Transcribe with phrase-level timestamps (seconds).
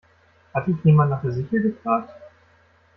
[0.55, 2.09] Hat dich jemand nach der Sichel gefragt?